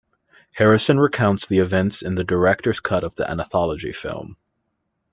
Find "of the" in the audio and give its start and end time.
3.03-3.29